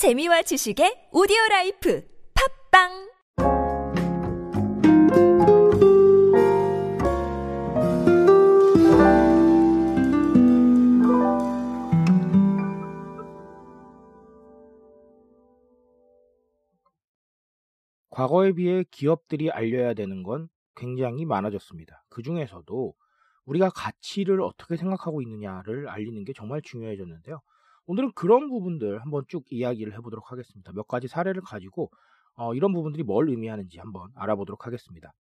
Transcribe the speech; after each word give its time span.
재미와 0.00 0.40
지식의 0.40 1.10
오디오 1.12 1.36
라이프 1.50 2.02
팟빵 2.72 3.10
과거에 18.08 18.52
비해 18.52 18.84
기업들이 18.90 19.50
알려야 19.50 19.92
되는 19.92 20.22
건 20.22 20.48
굉장히 20.76 21.26
많아졌습니다. 21.26 22.06
그 22.08 22.22
중에서도 22.22 22.94
우리가 23.44 23.68
가치를 23.68 24.40
어떻게 24.40 24.78
생각하고 24.78 25.20
있느냐를 25.20 25.90
알리는 25.90 26.24
게 26.24 26.32
정말 26.32 26.62
중요해졌는데요. 26.62 27.42
오늘은 27.90 28.12
그런 28.14 28.48
부분들 28.48 29.02
한번 29.02 29.24
쭉 29.26 29.44
이야기를 29.50 29.94
해보도록 29.94 30.30
하겠습니다. 30.30 30.70
몇 30.72 30.86
가지 30.86 31.08
사례를 31.08 31.42
가지고 31.42 31.90
어, 32.36 32.54
이런 32.54 32.72
부분들이 32.72 33.02
뭘 33.02 33.28
의미하는지 33.28 33.80
한번 33.80 34.12
알아보도록 34.14 34.64
하겠습니다. 34.64 35.12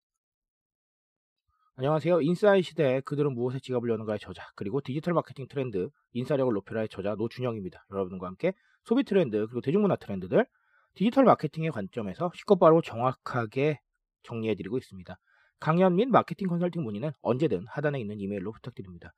안녕하세요. 1.77 2.21
인싸의 2.21 2.61
시대 2.61 3.01
그들은 3.01 3.33
무엇에 3.33 3.57
지갑을 3.59 3.89
여는가의 3.89 4.19
저자 4.19 4.43
그리고 4.55 4.81
디지털 4.81 5.15
마케팅 5.15 5.47
트렌드 5.47 5.89
인싸력을 6.11 6.53
높여라의 6.53 6.89
저자 6.89 7.15
노준영입니다. 7.15 7.87
여러분과 7.89 8.27
함께 8.27 8.53
소비 8.83 9.03
트렌드 9.03 9.47
그리고 9.47 9.61
대중문화 9.61 9.95
트렌드들 9.95 10.45
디지털 10.93 11.23
마케팅의 11.23 11.71
관점에서 11.71 12.29
쉽고 12.35 12.59
빠르고 12.59 12.83
정확하게 12.83 13.79
정리해드리고 14.21 14.77
있습니다. 14.77 15.17
강연 15.59 15.95
및 15.95 16.07
마케팅 16.09 16.47
컨설팅 16.47 16.83
문의는 16.83 17.13
언제든 17.23 17.65
하단에 17.67 17.99
있는 17.99 18.19
이메일로 18.19 18.51
부탁드립니다. 18.51 19.11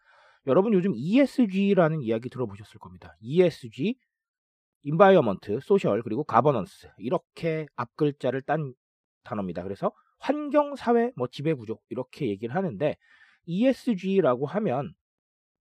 여러분 0.48 0.74
요즘 0.74 0.94
ESG라는 0.96 2.02
이야기 2.02 2.30
들어보셨을 2.30 2.80
겁니다. 2.80 3.16
ESG, 3.20 3.96
environment, 4.84 5.60
social 5.62 6.02
그리고 6.02 6.24
가버넌스 6.24 6.90
이렇게 6.98 7.68
앞글자를 7.76 8.42
딴 8.42 8.74
단어입니다. 9.24 9.62
그래서 9.64 9.92
환경, 10.18 10.76
사회, 10.76 11.12
뭐 11.16 11.28
지배 11.28 11.54
구조 11.54 11.80
이렇게 11.90 12.28
얘기를 12.28 12.56
하는데 12.56 12.96
ESG라고 13.46 14.48
하면 14.48 14.94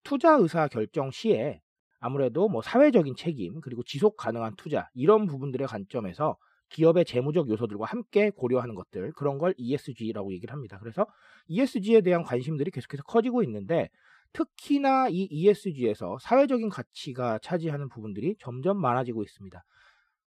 투자 0.04 0.36
의사 0.36 0.68
결정 0.68 1.12
시에 1.12 1.62
아무래도 2.00 2.48
뭐 2.48 2.62
사회적인 2.62 3.16
책임 3.16 3.60
그리고 3.60 3.84
지속 3.84 4.16
가능한 4.16 4.56
투자 4.56 4.90
이런 4.94 5.28
부분들의 5.28 5.68
관점에서 5.68 6.38
기업의 6.70 7.04
재무적 7.04 7.50
요소들과 7.50 7.86
함께 7.86 8.30
고려하는 8.30 8.76
것들 8.76 9.12
그런 9.14 9.38
걸 9.38 9.54
ESG라고 9.58 10.32
얘기를 10.34 10.54
합니다. 10.54 10.78
그래서 10.80 11.06
ESG에 11.48 12.02
대한 12.02 12.24
관심들이 12.24 12.72
계속해서 12.72 13.04
커지고 13.04 13.44
있는데 13.44 13.90
특히나 14.34 15.10
이 15.10 15.28
ESG에서 15.30 16.18
사회적인 16.22 16.70
가치가 16.70 17.40
차지하는 17.40 17.90
부분들이 17.90 18.36
점점 18.40 18.80
많아지고 18.80 19.24
있습니다. 19.24 19.64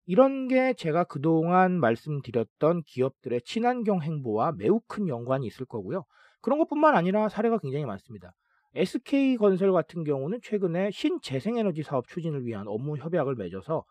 이런 0.07 0.49
게 0.49 0.75
제가 0.75 1.05
그동안 1.05 1.81
말씀드렸던 1.81 2.83
기업들의 2.83 3.41
친환경 3.45 4.03
행보와 4.03 4.53
매우 4.53 4.81
큰 4.87 5.09
연관이 5.09 5.47
있을 5.47 5.65
거고요. 5.65 6.05
그런 6.43 6.59
것뿐만 6.59 6.95
아니라 6.95 7.29
사례가 7.29 7.59
굉장히 7.59 7.87
많습니다. 7.87 8.33
SK건설 8.75 9.73
같은 9.73 10.05
경우는 10.05 10.41
최근에 10.43 10.91
신재생에너지 10.91 11.83
사업 11.83 12.07
추진을 12.09 12.45
위한 12.45 12.67
업무 12.67 12.97
협약을 12.99 13.37
맺어서 13.37 13.85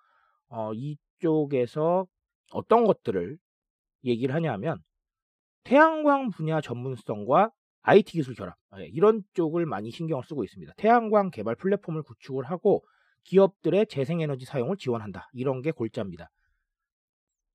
어, 0.50 0.72
이쪽에서 0.74 2.06
어떤 2.52 2.84
것들을 2.84 3.38
얘기를 4.04 4.36
하냐면 4.36 4.78
태양광 5.64 6.30
분야 6.30 6.62
전문성과 6.62 7.50
IT 7.84 8.14
기술 8.14 8.34
결합 8.36 8.56
예, 8.80 8.86
이런 8.86 9.24
쪽을 9.34 9.66
많이 9.66 9.92
신경을 9.92 10.24
쓰고 10.24 10.44
있습니다. 10.44 10.74
태양광 10.78 11.30
개발 11.30 11.56
플랫폼을 11.56 12.04
구축을 12.04 12.46
하고 12.46 12.84
기업들의 13.24 13.88
재생에너지 13.88 14.46
사용을 14.46 14.78
지원한다. 14.78 15.30
이런 15.34 15.62
게 15.62 15.72
골자입니다. 15.72 16.30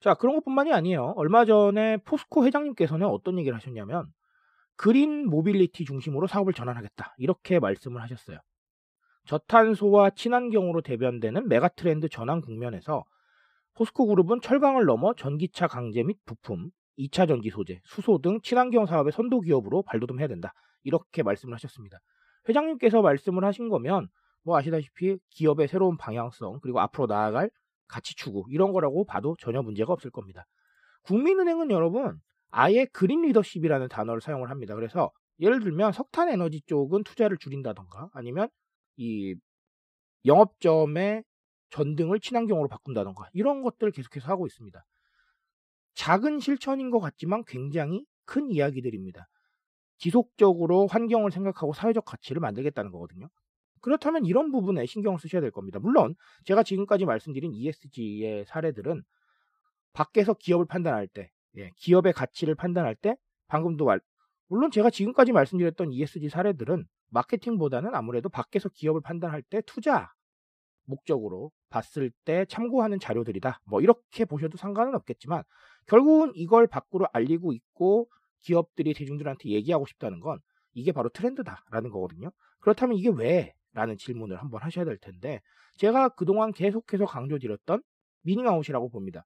자 0.00 0.14
그런 0.14 0.36
것뿐만이 0.36 0.72
아니에요. 0.72 1.14
얼마 1.16 1.44
전에 1.44 1.96
포스코 1.98 2.46
회장님께서는 2.46 3.06
어떤 3.06 3.38
얘기를 3.38 3.56
하셨냐면 3.56 4.06
green 4.77 5.28
mobility 5.28 5.84
중심으로 5.84 6.26
사업을 6.26 6.53
전환하겠다. 6.53 7.16
이렇게 7.19 7.58
말씀을 7.58 8.00
하셨어요. 8.03 8.38
저탄소와 9.26 10.10
친환경으로 10.10 10.82
대변되는 10.82 11.48
메가트렌드 11.48 12.08
전환 12.08 12.41
국면에서 12.41 13.04
포스코 13.74 14.06
그룹은 14.06 14.41
철강을 14.41 14.86
넘어 14.86 15.14
전기차 15.14 15.66
강제 15.66 16.03
및 16.03 16.19
부품, 16.24 16.70
2차 16.98 17.28
전지 17.28 17.50
소재, 17.50 17.81
수소 17.84 18.19
등 18.19 18.41
친환경 18.42 18.86
사업의 18.86 19.12
선도 19.12 19.41
기업으로 19.41 19.82
발돋움해야 19.82 20.28
된다. 20.28 20.53
이렇게 20.82 21.22
말씀을 21.22 21.54
하셨습니다. 21.54 21.98
회장님께서 22.48 23.03
말씀을 23.03 23.44
하신 23.44 23.69
거면 23.69 24.09
뭐 24.42 24.56
아시다시피 24.56 25.19
기업의 25.31 25.69
새로운 25.69 25.97
방향성 25.97 26.60
그리고 26.62 26.81
앞으로 26.81 27.06
나아갈 27.06 27.50
가치 27.86 28.14
추구 28.16 28.44
이런 28.50 28.72
거라고 28.72 29.04
봐도 29.04 29.36
전혀 29.38 29.62
문제가 29.62 29.92
없을 29.92 30.10
겁니다. 30.10 30.47
국민은행은 31.03 31.70
여러분 31.70 32.19
아예 32.50 32.86
그린 32.86 33.22
리더십이라는 33.22 33.88
단어를 33.88 34.20
사용을 34.20 34.50
합니다. 34.50 34.75
그래서 34.75 35.10
예를 35.41 35.60
들면 35.60 35.92
석탄 35.92 36.28
에너지 36.28 36.60
쪽은 36.62 37.04
투자를 37.04 37.38
줄인다던가 37.38 38.10
아니면 38.12 38.48
이 38.97 39.34
영업점의 40.25 41.22
전등을 41.70 42.20
친환경으로 42.20 42.69
바꾼다던가 42.69 43.28
이런 43.32 43.62
것들 43.62 43.91
계속해서 43.92 44.28
하고 44.28 44.47
있습니다. 44.47 44.82
작은 45.98 46.38
실천인 46.38 46.91
것 46.91 47.00
같지만 47.00 47.42
굉장히 47.44 48.04
큰 48.25 48.53
이야기들입니다. 48.53 49.26
지속적으로 49.98 50.86
환경을 50.86 51.32
생각하고 51.32 51.72
사회적 51.72 52.04
가치를 52.04 52.41
만들겠다는 52.41 52.92
거거든요. 52.92 53.28
그렇다면 53.81 54.25
이런 54.25 54.53
부분에 54.53 54.86
신경을 54.86 55.19
쓰셔야 55.19 55.41
될 55.41 55.50
겁니다. 55.50 55.81
물론 55.81 56.14
제가 56.44 56.62
지금까지 56.62 57.04
말씀드린 57.04 57.53
ESG의 57.53 58.44
사례들은 58.47 59.03
밖에서 59.92 60.34
기업을 60.34 60.66
판단할 60.66 61.09
때, 61.09 61.32
예, 61.56 61.72
기업의 61.75 62.12
가치를 62.12 62.54
판단할 62.54 62.94
때 62.94 63.16
방금도 63.48 63.84
말, 63.84 64.00
물론 64.47 64.70
제가 64.70 64.91
지금까지 64.91 65.32
말씀드렸던 65.32 65.91
ESG 65.91 66.28
사례들은 66.28 66.86
마케팅보다는 67.10 67.97
아무래도 67.97 68.28
밖에서 68.28 68.69
기업을 68.69 69.00
판단할 69.00 69.42
때 69.42 69.62
투자 69.66 70.12
목적으로 70.84 71.50
봤을 71.70 72.10
때 72.25 72.47
참고하는 72.47 72.98
자료들이다. 72.98 73.60
뭐 73.65 73.80
이렇게 73.80 74.25
보셔도 74.25 74.56
상관은 74.56 74.94
없겠지만 74.94 75.42
결국은 75.88 76.32
이걸 76.34 76.66
밖으로 76.69 77.09
알리고 77.12 77.53
있고 77.53 78.09
기업들이 78.43 78.94
대중들한테 78.94 79.50
얘기하고 79.50 79.87
싶다는 79.87 80.21
건 80.21 80.41
이게 80.75 80.93
바로 80.93 81.09
트렌드다라는 81.10 81.91
거거든요. 81.91 82.31
그렇다면 82.60 82.97
이게 82.99 83.10
왜? 83.10 83.54
라는 83.72 83.97
질문을 83.97 84.37
한번 84.41 84.62
하셔야 84.62 84.84
될 84.84 84.98
텐데 84.98 85.41
제가 85.77 86.10
그동안 86.10 86.53
계속해서 86.53 87.06
강조드렸던 87.06 87.82
미닝아웃이라고 88.22 88.91
봅니다. 88.91 89.25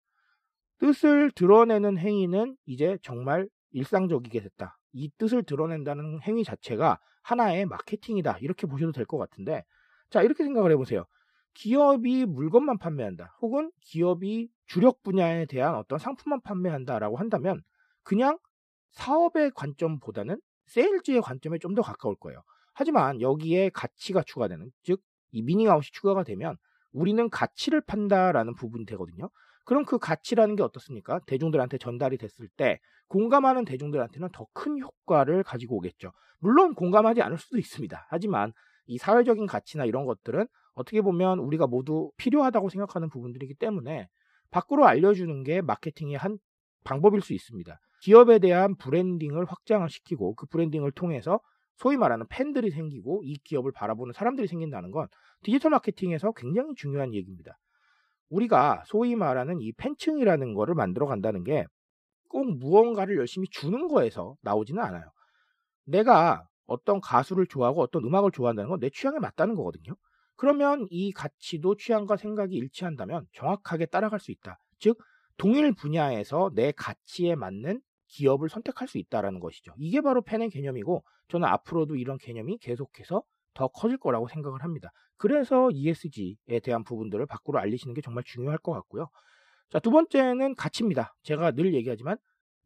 뜻을 0.78 1.30
드러내는 1.32 1.98
행위는 1.98 2.56
이제 2.66 2.98
정말 3.02 3.48
일상적이게 3.70 4.40
됐다. 4.40 4.78
이 4.92 5.10
뜻을 5.18 5.42
드러낸다는 5.44 6.20
행위 6.22 6.44
자체가 6.44 6.98
하나의 7.22 7.66
마케팅이다. 7.66 8.38
이렇게 8.40 8.66
보셔도 8.66 8.92
될 8.92 9.06
것 9.06 9.18
같은데 9.18 9.64
자 10.10 10.22
이렇게 10.22 10.44
생각을 10.44 10.70
해보세요. 10.72 11.06
기업이 11.54 12.26
물건만 12.26 12.78
판매한다. 12.78 13.36
혹은 13.40 13.70
기업이 13.80 14.48
주력 14.72 15.02
분야에 15.02 15.46
대한 15.46 15.74
어떤 15.76 15.98
상품만 15.98 16.40
판매한다라고 16.42 17.16
한다면 17.18 17.62
그냥 18.02 18.38
사업의 18.92 19.52
관점보다는 19.54 20.40
세일즈의 20.66 21.20
관점에 21.22 21.58
좀 21.58 21.74
더 21.74 21.82
가까울 21.82 22.16
거예요. 22.16 22.42
하지만 22.74 23.20
여기에 23.20 23.70
가치가 23.70 24.22
추가되는 24.22 24.70
즉 24.82 25.02
이 25.34 25.42
미닝아웃이 25.42 25.88
추가가 25.92 26.24
되면 26.24 26.56
우리는 26.92 27.28
가치를 27.30 27.80
판다라는 27.82 28.54
부분이 28.54 28.84
되거든요. 28.86 29.30
그럼 29.64 29.84
그 29.84 29.98
가치라는 29.98 30.56
게 30.56 30.62
어떻습니까? 30.62 31.20
대중들한테 31.26 31.78
전달이 31.78 32.18
됐을 32.18 32.48
때 32.56 32.78
공감하는 33.08 33.64
대중들한테는 33.64 34.28
더 34.32 34.46
큰 34.52 34.78
효과를 34.78 35.42
가지고 35.42 35.76
오겠죠. 35.76 36.12
물론 36.38 36.74
공감하지 36.74 37.22
않을 37.22 37.38
수도 37.38 37.58
있습니다. 37.58 38.06
하지만 38.10 38.52
이 38.86 38.98
사회적인 38.98 39.46
가치나 39.46 39.84
이런 39.86 40.04
것들은 40.04 40.46
어떻게 40.74 41.00
보면 41.00 41.38
우리가 41.38 41.66
모두 41.66 42.10
필요하다고 42.18 42.68
생각하는 42.68 43.08
부분들이기 43.08 43.54
때문에 43.54 44.08
밖으로 44.52 44.86
알려주는 44.86 45.42
게 45.44 45.62
마케팅의 45.62 46.16
한 46.16 46.38
방법일 46.84 47.22
수 47.22 47.34
있습니다. 47.34 47.78
기업에 48.02 48.38
대한 48.38 48.76
브랜딩을 48.76 49.46
확장을 49.46 49.88
시키고 49.90 50.36
그 50.36 50.46
브랜딩을 50.46 50.92
통해서 50.92 51.40
소위 51.78 51.96
말하는 51.96 52.26
팬들이 52.28 52.70
생기고 52.70 53.22
이 53.24 53.36
기업을 53.44 53.72
바라보는 53.72 54.12
사람들이 54.12 54.46
생긴다는 54.48 54.92
건 54.92 55.08
디지털 55.42 55.72
마케팅에서 55.72 56.32
굉장히 56.32 56.74
중요한 56.76 57.14
얘기입니다. 57.14 57.58
우리가 58.30 58.84
소위 58.86 59.16
말하는 59.16 59.60
이 59.60 59.72
팬층이라는 59.72 60.54
거를 60.54 60.74
만들어 60.76 61.06
간다는 61.06 61.44
게 61.44 61.66
꼭 62.28 62.58
무언가를 62.58 63.18
열심히 63.18 63.46
주는 63.50 63.88
거에서 63.88 64.36
나오지는 64.42 64.82
않아요. 64.82 65.04
내가 65.84 66.46
어떤 66.66 67.00
가수를 67.00 67.46
좋아하고 67.46 67.82
어떤 67.82 68.04
음악을 68.04 68.30
좋아한다는 68.32 68.70
건 68.70 68.80
내 68.80 68.90
취향에 68.90 69.18
맞다는 69.18 69.54
거거든요. 69.54 69.94
그러면 70.42 70.88
이 70.90 71.12
가치도 71.12 71.76
취향과 71.76 72.16
생각이 72.16 72.56
일치한다면 72.56 73.28
정확하게 73.32 73.86
따라갈 73.86 74.18
수 74.18 74.32
있다. 74.32 74.58
즉, 74.80 74.98
동일 75.36 75.72
분야에서 75.72 76.50
내 76.56 76.72
가치에 76.72 77.36
맞는 77.36 77.80
기업을 78.08 78.48
선택할 78.48 78.88
수 78.88 78.98
있다라는 78.98 79.38
것이죠. 79.38 79.72
이게 79.78 80.00
바로 80.00 80.20
팬의 80.20 80.50
개념이고 80.50 81.04
저는 81.28 81.46
앞으로도 81.46 81.94
이런 81.94 82.18
개념이 82.18 82.58
계속해서 82.58 83.22
더 83.54 83.68
커질 83.68 83.98
거라고 83.98 84.26
생각을 84.26 84.64
합니다. 84.64 84.90
그래서 85.16 85.70
ESG에 85.70 86.58
대한 86.64 86.82
부분들을 86.82 87.24
밖으로 87.26 87.60
알리시는 87.60 87.94
게 87.94 88.00
정말 88.00 88.24
중요할 88.26 88.58
것 88.58 88.72
같고요. 88.72 89.10
자, 89.70 89.78
두 89.78 89.92
번째는 89.92 90.56
가치입니다. 90.56 91.14
제가 91.22 91.52
늘 91.52 91.72
얘기하지만 91.72 92.16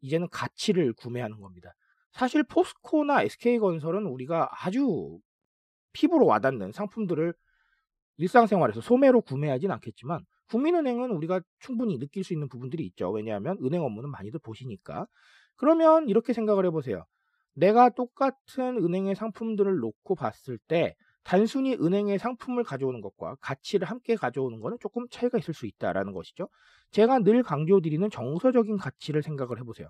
이제는 0.01 0.29
가치를 0.31 0.93
구매하는 0.93 1.39
겁니다. 1.39 1.75
사실 2.11 2.41
포스코나 2.41 3.21
SK건설은 3.21 4.07
우리가 4.07 4.49
아주 4.51 5.19
피부로 5.93 6.25
와닿는 6.25 6.71
상품들을 6.71 7.35
일상생활에서 8.17 8.81
소매로 8.81 9.21
구매하진 9.21 9.71
않겠지만 9.71 10.21
국민은행은 10.49 11.11
우리가 11.11 11.41
충분히 11.59 11.99
느낄 11.99 12.23
수 12.23 12.33
있는 12.33 12.47
부분들이 12.49 12.85
있죠. 12.87 13.11
왜냐하면 13.11 13.57
은행 13.63 13.83
업무는 13.83 14.09
많이들 14.09 14.39
보시니까. 14.39 15.07
그러면 15.55 16.07
이렇게 16.09 16.33
생각을 16.33 16.65
해보세요. 16.65 17.05
내가 17.53 17.89
똑같은 17.89 18.77
은행의 18.77 19.15
상품들을 19.15 19.77
놓고 19.77 20.15
봤을 20.15 20.57
때 20.67 20.95
단순히 21.23 21.73
은행의 21.73 22.19
상품을 22.19 22.63
가져오는 22.63 23.01
것과 23.01 23.35
가치를 23.41 23.89
함께 23.89 24.15
가져오는 24.15 24.61
것은 24.61 24.77
조금 24.79 25.07
차이가 25.09 25.37
있을 25.37 25.53
수 25.53 25.65
있다라는 25.65 26.13
것이죠. 26.13 26.47
제가 26.91 27.19
늘 27.19 27.43
강조드리는 27.43 28.09
정서적인 28.09 28.77
가치를 28.77 29.23
생각을 29.23 29.59
해보세요. 29.59 29.89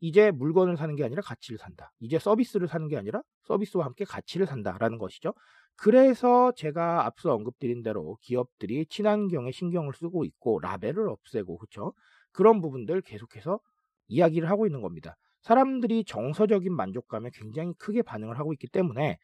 이제 0.00 0.30
물건을 0.30 0.76
사는 0.76 0.94
게 0.96 1.04
아니라 1.04 1.20
가치를 1.22 1.58
산다. 1.58 1.92
이제 2.00 2.18
서비스를 2.18 2.68
사는 2.68 2.86
게 2.88 2.96
아니라 2.96 3.20
서비스와 3.44 3.84
함께 3.84 4.04
가치를 4.04 4.46
산다라는 4.46 4.96
것이죠. 4.96 5.34
그래서 5.80 6.50
제가 6.56 7.06
앞서 7.06 7.32
언급드린 7.32 7.84
대로 7.84 8.18
기업들이 8.20 8.84
친환경에 8.86 9.52
신경을 9.52 9.92
쓰고 9.94 10.24
있고 10.24 10.58
라벨을 10.58 11.08
없애고 11.08 11.56
그렇죠. 11.56 11.94
그런 12.32 12.60
부분들 12.60 13.00
계속해서 13.02 13.60
이야기를 14.08 14.50
하고 14.50 14.66
있는 14.66 14.82
겁니다. 14.82 15.16
사람들이 15.42 16.02
정서적인 16.04 16.74
만족감에 16.74 17.30
굉장히 17.32 17.74
크게 17.74 18.02
반응을 18.02 18.40
하고 18.40 18.52
있기 18.52 18.66
때문에 18.66 19.18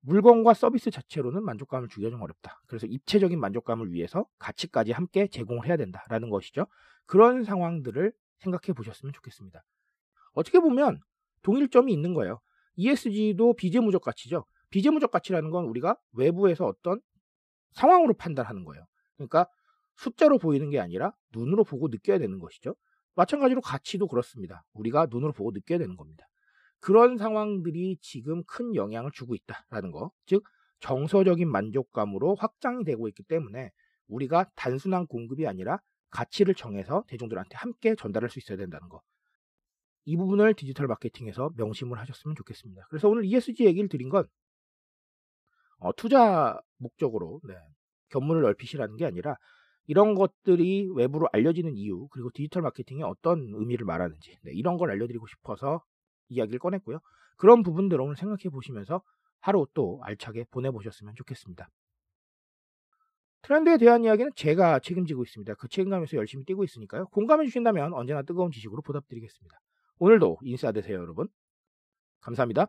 물건과 0.00 0.52
서비스 0.52 0.90
자체로는 0.90 1.42
만족감을 1.42 1.88
주기가 1.88 2.10
좀 2.10 2.20
어렵다. 2.20 2.60
그래서 2.66 2.86
입체적인 2.86 3.40
만족감을 3.40 3.90
위해서 3.90 4.26
가치까지 4.38 4.92
함께 4.92 5.26
제공을 5.26 5.66
해야 5.66 5.78
된다라는 5.78 6.28
것이죠. 6.28 6.66
그런 7.06 7.44
상황들을 7.44 8.12
생각해 8.40 8.74
보셨으면 8.74 9.14
좋겠습니다. 9.14 9.64
어떻게 10.32 10.60
보면 10.60 11.00
동일점이 11.40 11.90
있는 11.94 12.12
거예요. 12.12 12.40
ESG도 12.76 13.54
비재무적 13.54 14.02
가치죠. 14.02 14.44
비재무적 14.70 15.10
가치라는 15.10 15.50
건 15.50 15.64
우리가 15.64 15.96
외부에서 16.12 16.66
어떤 16.66 17.00
상황으로 17.72 18.14
판단하는 18.14 18.64
거예요. 18.64 18.84
그러니까 19.16 19.46
숫자로 19.96 20.38
보이는 20.38 20.70
게 20.70 20.78
아니라 20.78 21.12
눈으로 21.34 21.64
보고 21.64 21.88
느껴야 21.88 22.18
되는 22.18 22.38
것이죠. 22.38 22.74
마찬가지로 23.14 23.60
가치도 23.60 24.06
그렇습니다. 24.06 24.64
우리가 24.74 25.08
눈으로 25.10 25.32
보고 25.32 25.50
느껴야 25.50 25.78
되는 25.78 25.96
겁니다. 25.96 26.26
그런 26.80 27.16
상황들이 27.16 27.98
지금 28.00 28.44
큰 28.44 28.74
영향을 28.76 29.10
주고 29.12 29.34
있다라는 29.34 29.90
거. 29.90 30.12
즉, 30.26 30.44
정서적인 30.80 31.50
만족감으로 31.50 32.36
확장이 32.36 32.84
되고 32.84 33.08
있기 33.08 33.24
때문에 33.24 33.72
우리가 34.06 34.48
단순한 34.54 35.08
공급이 35.08 35.46
아니라 35.46 35.80
가치를 36.10 36.54
정해서 36.54 37.02
대중들한테 37.08 37.56
함께 37.56 37.96
전달할 37.96 38.30
수 38.30 38.38
있어야 38.38 38.56
된다는 38.56 38.88
거. 38.88 39.02
이 40.04 40.16
부분을 40.16 40.54
디지털 40.54 40.86
마케팅에서 40.86 41.50
명심을 41.56 41.98
하셨으면 41.98 42.36
좋겠습니다. 42.36 42.86
그래서 42.88 43.08
오늘 43.08 43.24
ESG 43.24 43.64
얘기를 43.64 43.88
드린 43.88 44.08
건 44.08 44.26
어, 45.78 45.92
투자 45.92 46.60
목적으로 46.78 47.40
네, 47.46 47.54
견문을 48.10 48.42
넓히시라는 48.42 48.96
게 48.96 49.04
아니라 49.04 49.36
이런 49.86 50.14
것들이 50.14 50.88
외부로 50.94 51.28
알려지는 51.32 51.74
이유 51.74 52.08
그리고 52.10 52.30
디지털 52.32 52.62
마케팅이 52.62 53.02
어떤 53.02 53.40
의미를 53.54 53.86
말하는지 53.86 54.36
네, 54.42 54.52
이런 54.52 54.76
걸 54.76 54.90
알려드리고 54.90 55.26
싶어서 55.26 55.82
이야기를 56.28 56.58
꺼냈고요. 56.58 56.98
그런 57.36 57.62
부분들을 57.62 58.00
오늘 58.00 58.16
생각해 58.16 58.50
보시면서 58.50 59.02
하루 59.40 59.66
또 59.72 60.00
알차게 60.02 60.44
보내보셨으면 60.50 61.14
좋겠습니다. 61.16 61.68
트렌드에 63.42 63.78
대한 63.78 64.04
이야기는 64.04 64.32
제가 64.34 64.80
책임지고 64.80 65.22
있습니다. 65.22 65.54
그 65.54 65.68
책임감에서 65.68 66.16
열심히 66.16 66.44
뛰고 66.44 66.64
있으니까요. 66.64 67.06
공감해 67.06 67.46
주신다면 67.46 67.94
언제나 67.94 68.22
뜨거운 68.22 68.50
지식으로 68.50 68.82
보답드리겠습니다. 68.82 69.56
오늘도 70.00 70.38
인싸 70.42 70.72
되세요, 70.72 70.98
여러분. 70.98 71.28
감사합니다. 72.20 72.66